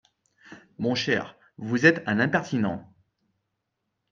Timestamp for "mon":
0.79-0.95